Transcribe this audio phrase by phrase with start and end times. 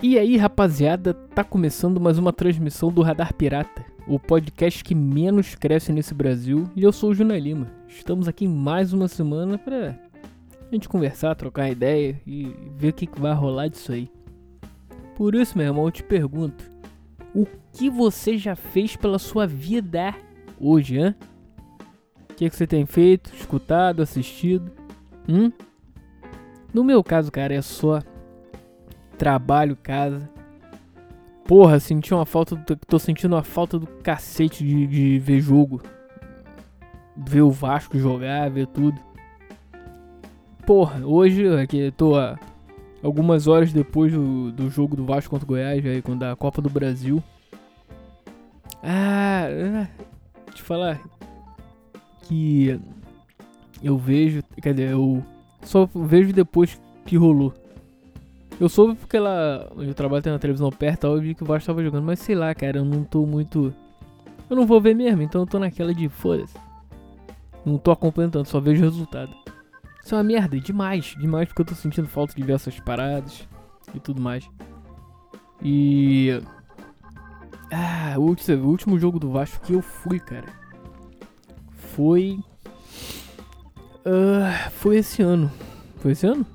[0.00, 5.56] E aí, rapaziada, tá começando mais uma transmissão do Radar Pirata, o podcast que menos
[5.56, 7.66] cresce nesse Brasil, e eu sou o Juna Lima.
[7.88, 9.98] Estamos aqui mais uma semana pra
[10.70, 14.08] gente conversar, trocar ideia e ver o que, que vai rolar disso aí.
[15.16, 16.62] Por isso, meu irmão, eu te pergunto:
[17.34, 20.14] o que você já fez pela sua vida
[20.60, 21.14] hoje, hein?
[22.30, 24.70] O que, que você tem feito, escutado, assistido?
[25.28, 25.50] Hum?
[26.72, 28.00] No meu caso, cara, é só
[29.18, 30.30] trabalho, casa.
[31.44, 32.54] Porra, senti uma falta.
[32.54, 35.82] Do, tô sentindo uma falta do cacete de, de ver jogo.
[37.16, 38.98] Ver o Vasco jogar, ver tudo.
[40.64, 42.38] Porra, hoje aqui tô a,
[43.02, 46.60] algumas horas depois do, do jogo do Vasco contra o Goiás, aí, quando da Copa
[46.60, 47.22] do Brasil.
[48.82, 49.88] Ah, ah,
[50.54, 51.00] te falar
[52.22, 52.78] que
[53.82, 55.24] eu vejo, quer dizer, eu
[55.62, 57.52] só vejo depois que rolou.
[58.60, 59.70] Eu soube porque ela.
[59.76, 62.54] Eu trabalho na televisão perto eu vi que o Vasco tava jogando, mas sei lá,
[62.54, 63.72] cara, eu não tô muito.
[64.50, 66.56] Eu não vou ver mesmo, então eu tô naquela de foda-se.
[67.64, 69.32] Não tô acompanhando tanto, só vejo o resultado.
[70.04, 73.46] Isso é uma merda, demais, demais, porque eu tô sentindo falta de ver essas paradas
[73.94, 74.48] e tudo mais.
[75.62, 76.40] E.
[77.70, 80.48] Ah, o último, o último jogo do Vasco que eu fui, cara.
[81.94, 82.40] Foi.
[84.06, 85.50] Uh, foi esse ano.
[85.98, 86.46] Foi esse ano?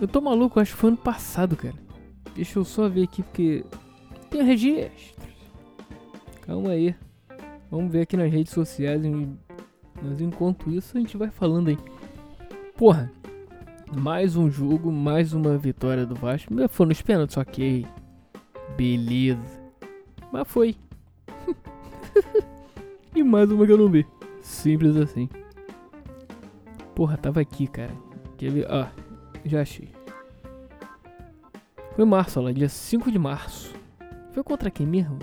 [0.00, 1.74] Eu tô maluco, acho que foi ano passado, cara.
[2.34, 3.64] Deixa eu só ver aqui porque
[4.30, 5.14] tem registros.
[6.42, 6.94] Calma aí.
[7.70, 9.02] Vamos ver aqui nas redes sociais.
[10.02, 11.78] Mas enquanto isso a gente vai falando aí.
[12.76, 13.10] Porra,
[13.96, 16.52] mais um jogo, mais uma vitória do Vasco.
[16.68, 17.86] Foi nos pênaltis, ok.
[18.76, 19.62] Beleza.
[20.30, 20.76] Mas foi.
[23.14, 24.06] e mais uma que eu não vi.
[24.42, 25.28] Simples assim.
[26.94, 27.92] Porra, tava aqui, cara.
[28.36, 28.66] Quer ver?
[28.70, 28.86] Ó,
[29.48, 29.88] já achei.
[31.94, 33.74] Foi março, olha lá, dia 5 de março.
[34.32, 35.18] Foi contra quem mesmo?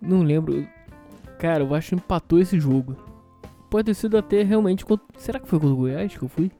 [0.00, 0.68] Não lembro.
[1.38, 2.96] Cara, o Vasco empatou esse jogo.
[3.70, 5.06] Pode ter sido até realmente contra...
[5.18, 6.50] Será que foi contra o Goiás que eu fui?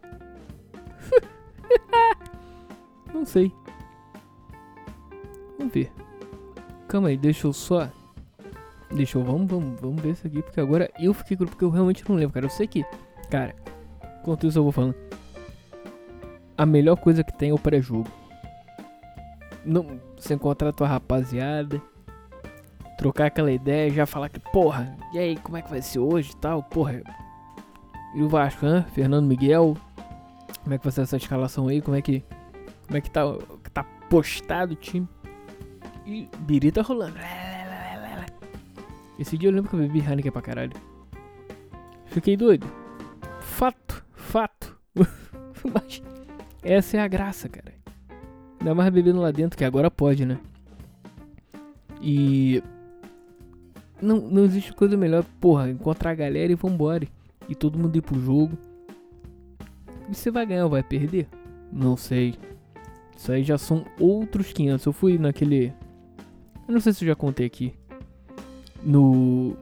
[3.13, 3.53] Não sei.
[5.59, 5.93] Vamos ver.
[6.87, 7.91] Calma aí, deixa eu só.
[8.91, 9.25] Deixa eu.
[9.25, 10.43] Vamos, vamos, vamos ver isso aqui.
[10.43, 12.47] Porque agora eu fiquei porque eu realmente não lembro, cara.
[12.47, 12.85] Eu sei que.
[13.31, 13.55] Cara,
[14.21, 15.08] enquanto isso eu vou falando.
[16.59, 18.11] A melhor coisa que tem é o pré-jogo.
[19.65, 21.81] Não, você encontrar tua rapaziada.
[22.99, 26.33] Trocar aquela ideia, já falar que, porra, e aí, como é que vai ser hoje
[26.33, 26.65] e tal?
[26.65, 27.01] Porra.
[28.13, 28.67] E o Vasco?
[28.93, 29.77] Fernando Miguel.
[30.65, 31.81] Como é que vai ser essa escalação aí?
[31.81, 32.25] Como é que.
[32.87, 33.23] Como é que tá,
[33.73, 35.09] tá postado o time?
[36.05, 37.19] E birita rolando.
[39.17, 40.73] Esse dia eu lembro que eu bebi Heineken pra caralho.
[42.07, 42.67] Fiquei doido.
[43.41, 44.77] Fato, fato.
[45.73, 46.03] Mas
[46.63, 47.73] essa é a graça, cara.
[48.61, 50.39] Ainda mais bebendo lá dentro, que agora pode, né?
[52.01, 52.63] E.
[54.01, 57.07] Não, não existe coisa melhor, porra, encontrar a galera e vambora.
[57.49, 58.57] E todo mundo ir pro jogo.
[60.09, 61.27] E você vai ganhar ou vai perder?
[61.73, 62.35] Não sei.
[63.17, 64.87] Isso aí já são outros 500.
[64.87, 65.73] Eu fui naquele.
[66.67, 67.75] Eu não sei se eu já contei aqui.
[68.83, 69.57] No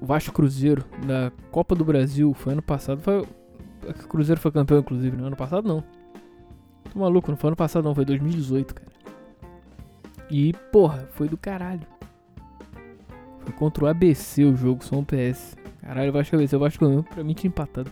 [0.00, 3.00] Vasco Cruzeiro, na Copa do Brasil, foi ano passado.
[3.00, 3.20] Foi...
[3.20, 5.84] O Cruzeiro foi campeão, inclusive, no ano passado não.
[6.92, 8.90] Tô maluco, não foi ano passado não, foi 2018, cara.
[10.30, 11.86] E, porra, foi do caralho.
[13.40, 15.56] Foi contra o ABC o jogo, só um PS.
[15.80, 17.90] Caralho, o Vasco ABC, o Vasco ganhou, pra mim tinha empatado.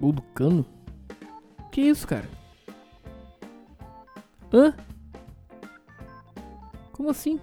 [0.00, 0.66] Gol do Cano?
[1.70, 2.28] Que isso, cara?
[4.52, 4.74] Hã?
[6.92, 7.40] Como assim?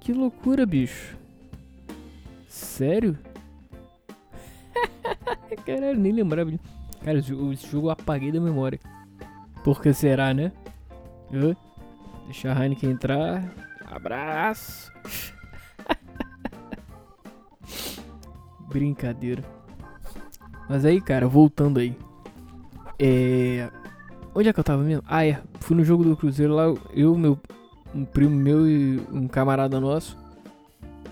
[0.00, 1.16] Que loucura, bicho.
[2.48, 3.18] Sério?
[5.64, 6.52] Caralho, nem lembrava.
[7.04, 8.78] Cara, esse jogo eu apaguei da memória.
[9.64, 10.52] Por que será, né?
[12.24, 13.44] Deixa a Heineken entrar.
[13.86, 14.92] Abraço.
[18.68, 19.42] Brincadeira.
[20.68, 21.96] Mas aí, cara, voltando aí.
[22.98, 23.70] É.
[24.34, 25.02] Onde é que eu tava mesmo?
[25.06, 25.40] Ah, é.
[25.60, 26.64] Fui no jogo do Cruzeiro lá.
[26.92, 27.38] Eu, meu.
[27.94, 30.16] Um primo meu e um camarada nosso.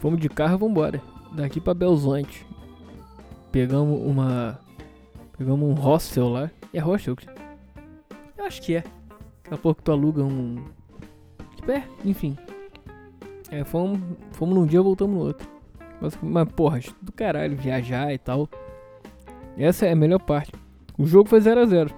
[0.01, 1.01] Fomos de carro e vambora.
[1.33, 2.47] Daqui pra Belzonte.
[3.57, 4.61] Pegamos uma.
[5.39, 6.51] Pegamos um hostel lá.
[6.75, 7.17] É hostel?
[8.37, 8.81] Eu acho que é.
[9.45, 10.63] Daqui a pouco tu aluga um.
[11.55, 12.37] Tipo, é, enfim.
[13.51, 13.99] É, fomos,
[14.33, 15.49] fomos num dia voltamos no outro.
[16.03, 18.47] Mas, mas porra, do caralho, viajar e tal.
[19.57, 20.53] Essa é a melhor parte.
[20.99, 21.91] O jogo foi 0x0.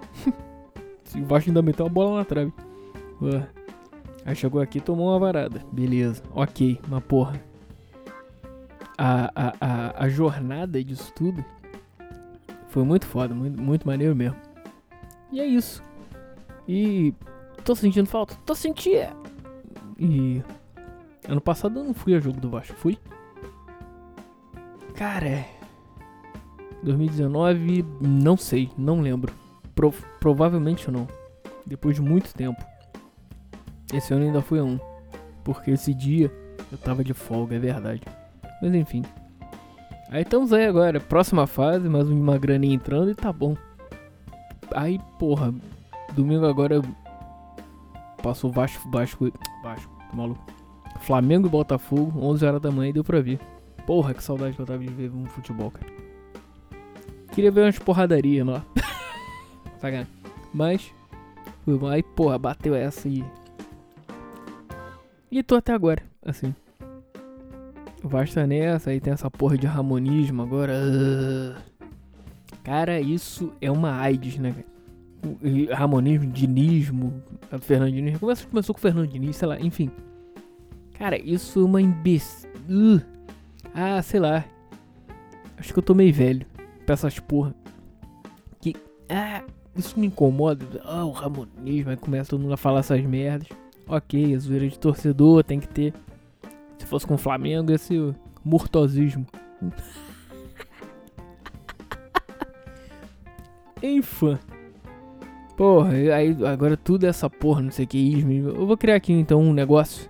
[1.16, 2.52] o Vasco ainda meteu a bola na trave.
[3.20, 3.44] Uh.
[4.24, 5.60] Aí chegou aqui tomou uma varada.
[5.72, 7.47] Beleza, ok, mas porra
[8.98, 9.30] a,
[9.60, 11.44] a, a, jornada disso tudo
[12.68, 14.36] Foi muito foda, muito, muito maneiro mesmo.
[15.30, 15.82] E é isso.
[16.66, 17.14] E
[17.64, 18.34] tô sentindo falta?
[18.44, 19.16] Tô sentindo.
[19.98, 20.42] E
[21.28, 22.98] ano passado eu não fui a jogo do Vasco, fui?
[24.94, 25.44] Cara,
[26.82, 29.32] 2019, não sei, não lembro.
[29.74, 31.06] Pro, provavelmente não.
[31.64, 32.64] Depois de muito tempo.
[33.92, 34.78] Esse ano ainda fui a um.
[35.44, 36.32] Porque esse dia
[36.70, 38.02] eu tava de folga, é verdade.
[38.60, 39.02] Mas enfim.
[40.10, 43.54] Aí estamos aí agora, próxima fase, mais uma graninha entrando e tá bom.
[44.74, 45.54] Aí, porra,
[46.14, 46.80] domingo agora
[48.22, 49.30] passou Vasco, Vasco,
[49.62, 50.42] Vasco, tá maluco.
[51.00, 53.38] Flamengo e Botafogo, 11 horas da manhã e deu pra ver.
[53.86, 55.86] Porra, que saudade que eu tava de ver um futebol, cara.
[57.32, 58.64] Queria ver umas porradarias lá.
[60.52, 60.92] Mas,
[61.64, 63.24] foi aí, porra, bateu essa e.
[65.30, 66.54] E tô até agora, assim.
[68.02, 70.74] Basta nessa, aí tem essa porra de ramonismo agora.
[72.62, 74.54] Cara, isso é uma AIDS, né,
[75.72, 77.22] Ramonismo, dinismo,
[77.60, 78.18] Fernando Diniz.
[78.18, 79.90] Começou, começou com o Fernando Diniz, sei lá, enfim.
[80.96, 82.48] Cara, isso é uma imbecil.
[83.74, 84.44] Ah, sei lá.
[85.56, 86.46] Acho que eu tô meio velho
[86.86, 87.54] pra essas porra.
[88.60, 88.76] Que.
[89.08, 89.42] Ah,
[89.76, 90.64] isso me incomoda.
[90.84, 91.90] Ah, o Ramonismo.
[91.90, 93.48] Aí começa todo mundo a falar essas merdas.
[93.88, 95.94] Ok, a zoeira de torcedor tem que ter.
[96.88, 99.26] Se fosse com o Flamengo, esse mortosismo.
[103.82, 104.38] Enfim.
[105.54, 108.32] Porra, aí agora tudo é essa porra, não sei o que ismo.
[108.32, 110.08] Eu vou criar aqui então um negócio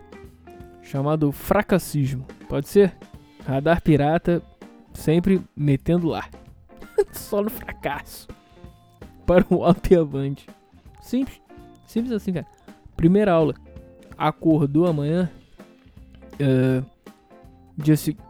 [0.80, 2.24] chamado fracassismo.
[2.48, 2.96] Pode ser?
[3.44, 4.40] Radar pirata
[4.94, 6.28] sempre metendo lá.
[7.10, 8.28] Só no fracasso.
[9.26, 10.46] Para o alto e avante.
[11.02, 11.40] Simples.
[11.88, 12.46] Simples assim, cara.
[12.96, 13.56] Primeira aula.
[14.16, 15.28] Acordou amanhã.
[16.40, 16.84] Uh,
[17.76, 18.22] dia seguinte.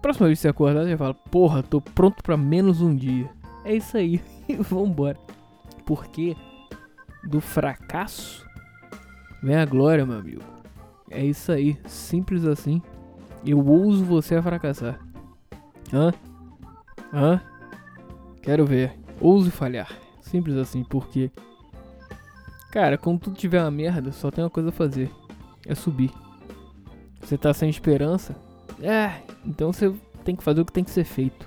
[0.00, 3.30] Próxima vez que você acordar, você fala: Porra, tô pronto para menos um dia.
[3.64, 4.20] É isso aí.
[4.60, 5.18] Vambora.
[5.84, 6.36] Porque
[7.24, 8.46] do fracasso
[9.42, 10.42] vem a glória, meu amigo.
[11.10, 11.78] É isso aí.
[11.86, 12.82] Simples assim.
[13.44, 14.98] Eu ouso você a fracassar.
[15.92, 16.12] Hã?
[17.12, 17.40] Hã?
[18.42, 18.94] Quero ver.
[19.20, 19.90] Ouse falhar.
[20.20, 21.30] Simples assim, porque.
[22.70, 25.10] Cara, quando tudo tiver uma merda, só tem uma coisa a fazer:
[25.66, 26.12] é subir.
[27.28, 28.34] Você tá sem esperança?
[28.80, 29.92] É, então você
[30.24, 31.46] tem que fazer o que tem que ser feito.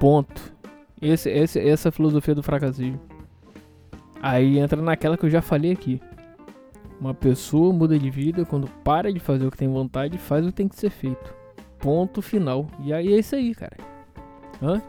[0.00, 0.52] Ponto.
[1.00, 3.00] Esse, esse, essa é a filosofia do fracassismo.
[4.20, 6.02] Aí entra naquela que eu já falei aqui.
[7.00, 10.44] Uma pessoa muda de vida quando para de fazer o que tem vontade e faz
[10.44, 11.32] o que tem que ser feito.
[11.78, 12.66] Ponto final.
[12.80, 13.76] E aí é isso aí, cara.
[14.60, 14.82] Hã?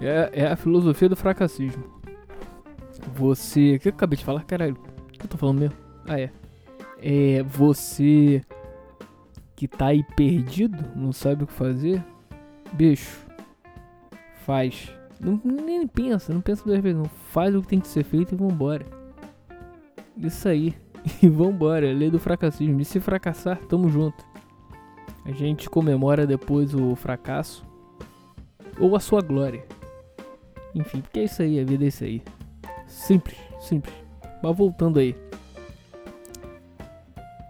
[0.00, 1.84] É, é a filosofia do fracassismo.
[3.14, 3.74] Você.
[3.74, 4.44] O que eu acabei de falar?
[4.44, 4.78] Caralho.
[5.08, 5.76] O que eu tô falando mesmo?
[6.08, 6.30] Ah, é.
[7.02, 8.42] É você
[9.68, 12.04] que tá aí perdido, não sabe o que fazer.
[12.72, 13.26] Bicho.
[14.44, 14.92] Faz.
[15.20, 17.08] Não, nem pensa, não pensa duas vezes, não.
[17.30, 18.84] Faz o que tem que ser feito e vambora.
[20.16, 20.74] Isso aí.
[21.22, 21.92] E vambora.
[21.92, 22.80] Lei do fracassismo.
[22.80, 24.24] E se fracassar, tamo junto.
[25.24, 27.64] A gente comemora depois o fracasso
[28.78, 29.64] ou a sua glória.
[30.74, 32.22] Enfim, porque é isso aí, a vida é isso aí.
[32.86, 33.94] Simples, simples.
[34.42, 35.14] Mas voltando aí.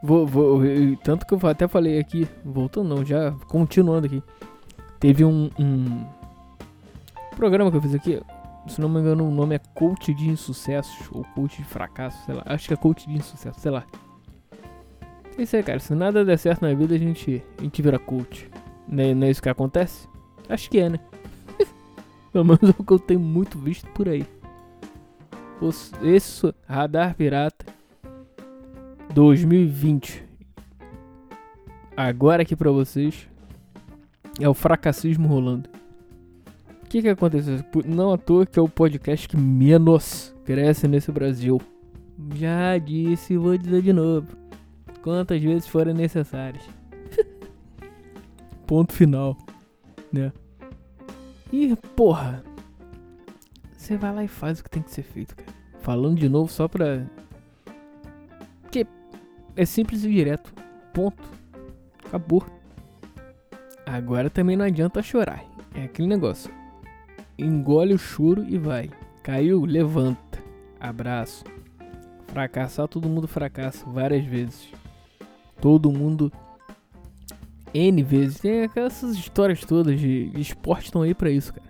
[0.07, 0.61] Vou, vou,
[1.03, 4.23] tanto que eu até falei aqui, voltando não, já continuando aqui.
[5.01, 6.05] Teve um, um
[7.35, 8.21] programa que eu fiz aqui,
[8.67, 12.35] se não me engano o nome é Coach de Insucesso ou Coach de Fracasso, sei
[12.35, 12.43] lá.
[12.45, 13.87] Acho que é Coach de Insucesso, sei lá.
[15.39, 15.79] É isso aí, cara.
[15.79, 18.51] Se nada der certo na vida, a gente, a gente vira coach.
[18.87, 20.07] Não é, não é isso que acontece?
[20.51, 21.01] Acho que é, né?
[22.31, 24.27] Pelo menos é o que eu tenho muito visto por aí.
[26.03, 27.74] Esse Radar Pirata
[29.15, 30.25] 2020.
[31.97, 33.29] Agora aqui pra vocês
[34.41, 35.71] é o fracassismo rolando.
[36.83, 37.61] O que que aconteceu?
[37.87, 41.61] Não à toa que é o podcast que menos cresce nesse Brasil.
[42.35, 44.27] Já disse, vou dizer de novo
[45.01, 46.65] quantas vezes forem necessárias.
[48.67, 49.37] Ponto final,
[50.13, 50.33] né?
[51.53, 52.43] E, porra,
[53.77, 55.53] você vai lá e faz o que tem que ser feito, cara.
[55.81, 57.07] Falando de novo só pra.
[59.57, 60.53] É simples e direto.
[60.93, 61.23] Ponto.
[62.07, 62.45] Acabou.
[63.87, 65.45] Agora também não adianta chorar.
[65.75, 66.53] É aquele negócio.
[67.39, 68.91] Engole o choro e vai.
[69.23, 70.39] Caiu, levanta.
[70.79, 71.45] Abraço.
[72.29, 74.73] Fracassar, todo mundo fracassa várias vezes
[75.65, 76.31] todo mundo
[77.73, 78.39] N vezes.
[78.39, 81.67] Tem aquelas histórias todas de, de esporte estão aí pra isso, cara.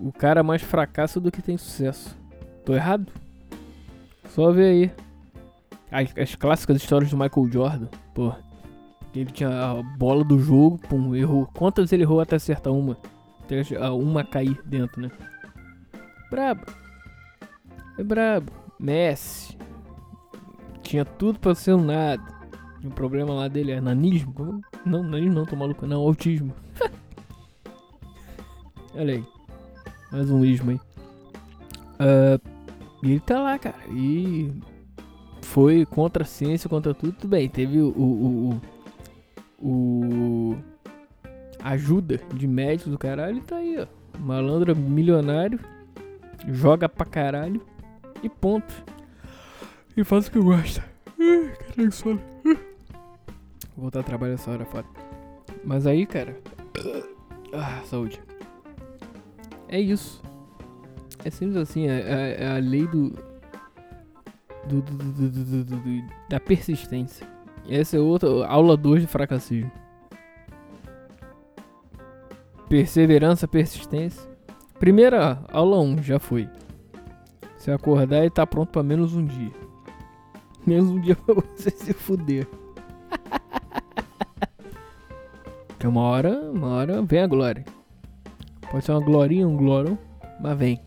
[0.00, 2.16] O cara mais fracassa do que tem sucesso.
[2.64, 3.12] Tô errado?
[4.30, 5.05] Só ver aí.
[5.90, 7.86] As, as clássicas histórias do Michael Jordan.
[8.14, 8.32] Pô.
[9.14, 11.48] Ele tinha a bola do jogo, pum, errou.
[11.54, 12.98] Quantas ele errou até acertar uma?
[13.42, 15.10] Até uma cair dentro, né?
[16.30, 16.66] Brabo.
[17.98, 18.52] É brabo.
[18.78, 19.56] Messi.
[20.82, 22.22] Tinha tudo pra ser um nada.
[22.82, 24.62] E o problema lá dele é nanismo.
[24.84, 25.86] Não, nanismo não, tô maluco.
[25.86, 26.52] Não, autismo.
[28.94, 29.24] Olha aí.
[30.12, 30.80] Mais um ismo aí.
[31.96, 32.40] Uh,
[33.02, 33.76] e ele tá lá, cara.
[33.90, 34.52] E
[35.56, 37.12] foi contra a ciência, contra tudo.
[37.14, 38.60] Tudo bem, teve o, o,
[39.58, 40.58] o, o
[41.62, 43.40] ajuda de médicos do caralho.
[43.40, 43.86] Tá aí, ó.
[44.18, 45.58] Malandro milionário.
[46.46, 47.62] Joga pra caralho.
[48.22, 48.84] E ponto.
[49.96, 50.84] E faz o que gosta.
[51.16, 52.20] Caralho, sono.
[52.44, 54.86] Vou voltar a trabalhar essa hora, foda.
[55.64, 56.38] Mas aí, cara.
[57.54, 58.20] Ah, saúde.
[59.70, 60.22] É isso.
[61.24, 63.14] É simples assim, é, é, é a lei do
[64.66, 67.26] do, do, do, da persistência.
[67.68, 69.70] Essa é outra aula 2 de fracassismo.
[72.68, 74.28] Perseverança, persistência.
[74.78, 76.48] Primeira aula 1 um, já foi.
[77.58, 79.52] Se acordar e tá pronto para menos um dia.
[80.66, 82.46] Menos um dia pra você se fuder.
[85.68, 87.64] Porque uma hora, uma hora vem a glória.
[88.70, 89.96] Pode ser uma glorinha, um glorão,
[90.40, 90.80] mas vem.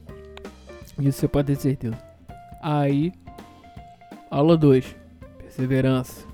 [1.00, 1.98] Isso você pode ter certeza.
[2.62, 3.14] Aí,
[4.30, 4.96] aula 2,
[5.38, 6.28] perseverança.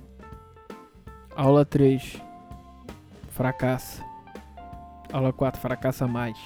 [1.35, 2.21] Aula 3,
[3.29, 4.03] fracassa.
[5.11, 6.37] Aula 4, fracassa mais.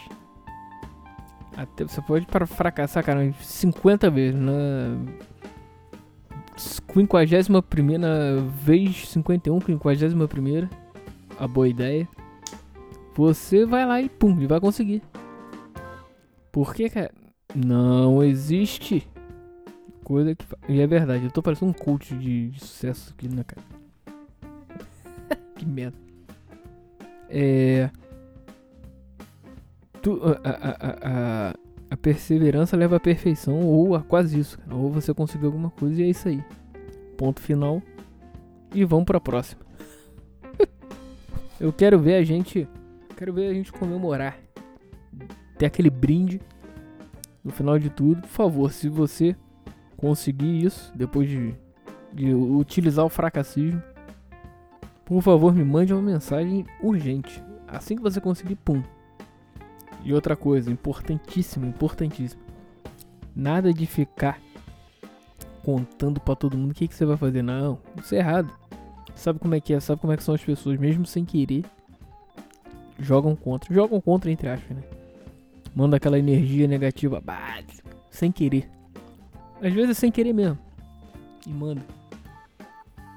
[1.55, 4.39] Até você pode para fracassar, cara, 50 vezes.
[4.39, 4.97] Na
[6.55, 7.61] 51
[8.63, 10.69] vez 51, 51
[11.39, 12.07] a boa ideia.
[13.15, 15.01] Você vai lá e pum, e vai conseguir.
[16.51, 17.11] Porque, cara,
[17.55, 19.07] não existe
[20.09, 20.43] coisa que.
[20.67, 23.61] E é verdade, eu tô parecendo um coach de, de sucesso aqui, né, cara?
[25.55, 25.95] que merda.
[27.29, 27.91] É.
[30.01, 31.53] Tu, a, a, a,
[31.91, 34.57] a, perseverança leva à perfeição, ou a quase isso.
[34.57, 34.75] Cara.
[34.75, 36.43] Ou você conseguiu alguma coisa e é isso aí.
[37.15, 37.79] Ponto final.
[38.73, 39.61] E vamos pra próxima.
[41.61, 42.67] eu quero ver a gente.
[43.15, 44.39] Quero ver a gente comemorar.
[45.59, 46.41] Ter aquele brinde
[47.43, 49.35] no final de tudo, por favor, se você
[49.99, 51.53] conseguir isso, depois de,
[52.13, 53.81] de utilizar o fracassismo,
[55.03, 57.43] por favor, me mande uma mensagem urgente.
[57.67, 58.81] Assim que você conseguir, pum.
[60.03, 62.41] E outra coisa, importantíssima, importantíssima.
[63.35, 64.39] Nada de ficar
[65.63, 67.41] contando para todo mundo o que, que você vai fazer.
[67.41, 68.53] Não, isso é errado.
[69.15, 69.79] Sabe como é que é?
[69.79, 71.65] Sabe como é que são as pessoas, mesmo sem querer,
[72.97, 73.73] jogam contra.
[73.73, 74.83] Jogam contra, entre aspas, né?
[75.75, 77.61] manda aquela energia negativa bah,
[78.09, 78.69] sem querer.
[79.61, 80.57] Às vezes é sem querer mesmo.
[81.45, 81.81] E manda.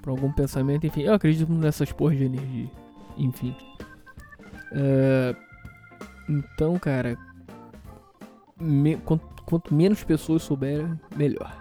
[0.03, 1.03] Por algum pensamento, enfim.
[1.03, 2.71] Eu acredito nessas porras de energia.
[3.17, 3.55] Enfim.
[4.73, 5.37] Uh,
[6.29, 7.17] então, cara.
[8.61, 11.57] Me, quanto, quanto menos pessoas souberem, melhor.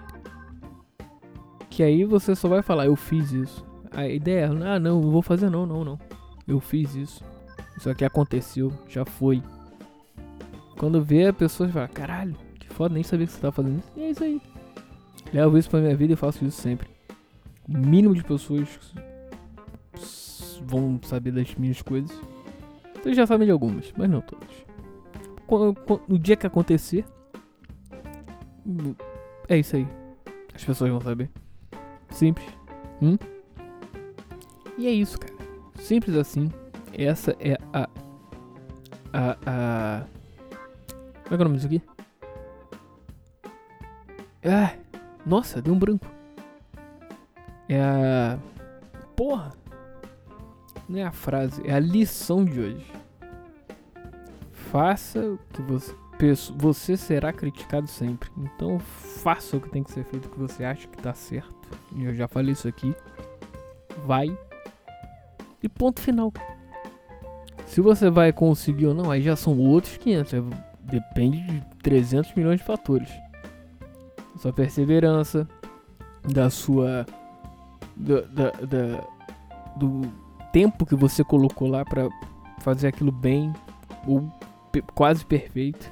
[1.70, 3.66] Que aí você só vai falar, eu fiz isso.
[3.92, 6.00] A ideia é, ah não, não vou fazer não, não, não.
[6.48, 7.24] Eu fiz isso.
[7.78, 9.42] Isso aqui aconteceu, já foi.
[10.78, 13.92] Quando vê a pessoa fala, caralho, que foda, nem sabia que você tava fazendo isso.
[13.96, 14.42] E é isso aí.
[15.34, 16.90] Levo isso pra minha vida e faço isso sempre.
[17.68, 18.68] O mínimo de pessoas
[20.66, 22.12] vão saber das minhas coisas.
[22.96, 24.50] Vocês já sabem de algumas, mas não todas.
[26.08, 27.06] No dia que acontecer,
[29.48, 29.88] é isso aí.
[30.54, 31.30] As pessoas vão saber.
[32.10, 32.48] Simples.
[33.02, 33.18] Hum?
[34.78, 35.34] E é isso, cara.
[35.76, 36.50] Simples assim.
[36.94, 37.90] Essa é a.
[39.14, 39.38] A.
[39.46, 40.06] a
[41.24, 41.82] como é que é o nome disso aqui?
[44.44, 44.74] Ah,
[45.32, 46.06] nossa, deu um branco.
[47.70, 48.38] É a.
[49.16, 49.54] Porra!
[50.90, 52.86] Não é a frase, é a lição de hoje.
[54.52, 55.96] Faça o que você.
[56.58, 58.30] Você será criticado sempre.
[58.38, 61.56] Então faça o que tem que ser feito, o que você acha que tá certo.
[61.96, 62.94] E eu já falei isso aqui.
[64.06, 64.38] Vai.
[65.64, 66.34] E ponto final.
[67.66, 70.34] Se você vai conseguir ou não, aí já são outros 500
[70.82, 73.10] depende de 300 milhões de fatores.
[74.42, 75.48] Sua perseverança,
[76.28, 77.06] da sua.
[77.96, 79.08] Da, da, da,
[79.76, 80.02] do
[80.52, 82.10] tempo que você colocou lá para
[82.60, 83.54] fazer aquilo bem
[84.08, 84.32] ou
[84.72, 85.92] pe quase perfeito.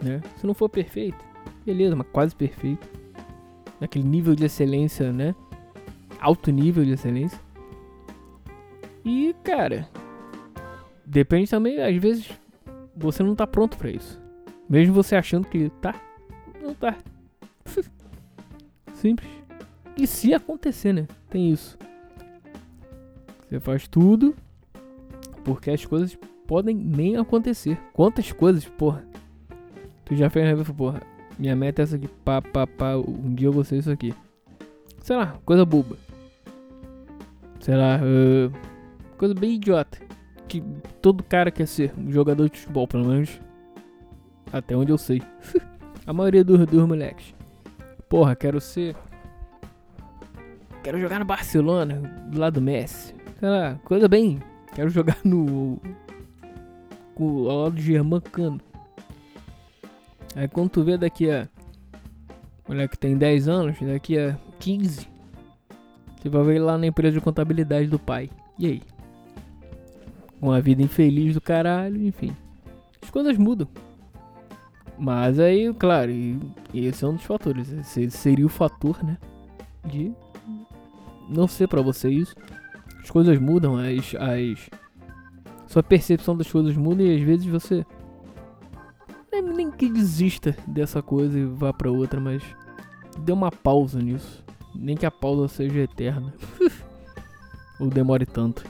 [0.00, 0.20] Né?
[0.36, 1.18] Se não for perfeito,
[1.66, 2.88] beleza, mas quase perfeito.
[3.80, 5.34] Naquele nível de excelência, né?
[6.20, 7.40] Alto nível de excelência.
[9.04, 9.88] E, cara,
[11.04, 12.30] depende também, às vezes,
[12.96, 14.20] você não tá pronto para isso.
[14.68, 16.00] Mesmo você achando que tá,
[16.62, 16.96] não tá.
[19.02, 19.28] Simples.
[19.98, 21.08] E se acontecer, né?
[21.28, 21.76] Tem isso.
[23.48, 24.32] Você faz tudo
[25.42, 26.16] porque as coisas
[26.46, 27.76] podem nem acontecer.
[27.92, 29.04] Quantas coisas, porra.
[30.04, 31.02] Tu já fez na porra.
[31.36, 32.96] Minha meta é essa aqui, pá, pá, pá.
[32.96, 34.14] Um dia eu vou ser isso aqui.
[35.00, 35.96] Sei lá, coisa boba.
[37.58, 38.52] Sei lá, uh,
[39.18, 39.98] coisa bem idiota.
[40.46, 40.62] Que
[41.00, 43.40] todo cara quer ser um jogador de futebol, pelo menos.
[44.52, 45.20] Até onde eu sei.
[46.06, 47.41] A maioria dos, dos moleques.
[48.12, 48.94] Porra, quero ser.
[50.84, 51.94] Quero jogar no Barcelona,
[52.30, 53.14] do lado do Messi.
[53.40, 54.38] Sei lá, coisa bem.
[54.74, 55.80] Quero jogar no.
[57.14, 58.60] Com, ao lado do Germán Cano.
[60.36, 61.48] Aí quando tu vê daqui a.
[62.68, 65.08] Moleque tem 10 anos, daqui a 15.
[66.20, 68.28] Você vai ver lá na empresa de contabilidade do pai.
[68.58, 68.82] E aí?
[70.38, 72.36] Uma vida infeliz do caralho, enfim.
[73.02, 73.66] As coisas mudam.
[74.98, 76.10] Mas aí, claro,
[76.72, 77.72] esse é um dos fatores.
[77.72, 79.18] Esse seria o fator, né?
[79.84, 80.12] De
[81.28, 82.34] não ser para você isso.
[83.02, 84.70] As coisas mudam, as, as.
[85.66, 87.84] Sua percepção das coisas muda e às vezes você.
[89.32, 92.42] Nem, nem que desista dessa coisa e vá para outra, mas.
[93.18, 94.44] Dê uma pausa nisso.
[94.74, 96.32] Nem que a pausa seja eterna.
[97.80, 98.64] Ou demore tanto.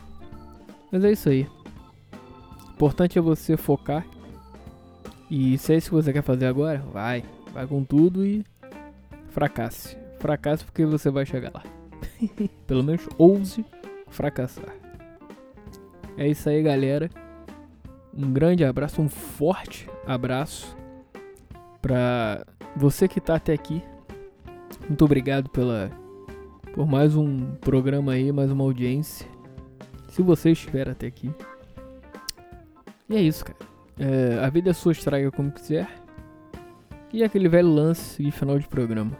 [0.90, 1.46] Mas é isso aí.
[2.68, 4.04] O importante é você focar
[5.34, 7.24] e se é isso que você quer fazer agora, vai.
[7.54, 8.44] Vai com tudo e
[9.30, 9.96] fracasse.
[10.18, 11.62] Fracasse porque você vai chegar lá.
[12.66, 13.64] Pelo menos ouse
[14.08, 14.76] fracassar.
[16.18, 17.08] É isso aí, galera.
[18.12, 20.76] Um grande abraço, um forte abraço
[21.80, 22.44] para
[22.76, 23.82] você que tá até aqui.
[24.86, 25.90] Muito obrigado pela
[26.74, 29.26] por mais um programa aí, mais uma audiência.
[30.10, 31.32] Se você estiver até aqui.
[33.08, 33.71] E é isso, cara.
[33.98, 35.88] É, a vida é sua, estraga como quiser.
[37.12, 39.12] E aquele velho lance de final de programa.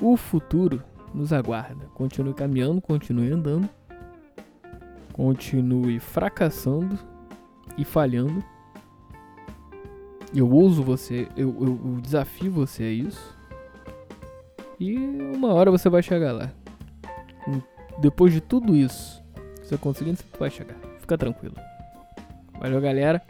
[0.00, 0.82] O futuro
[1.14, 1.86] nos aguarda.
[1.94, 3.68] Continue caminhando, continue andando.
[5.12, 6.98] Continue fracassando
[7.78, 8.42] e falhando.
[10.34, 13.36] Eu uso você, eu, eu, eu desafio você a isso.
[14.80, 16.50] E uma hora você vai chegar lá.
[18.00, 19.22] Depois de tudo isso,
[19.62, 20.76] você conseguindo, você vai chegar.
[20.98, 21.54] Fica tranquilo.
[22.58, 23.22] Valeu, galera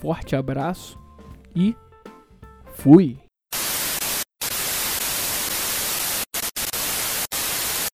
[0.00, 0.98] forte abraço
[1.54, 1.74] e
[2.74, 3.25] fui!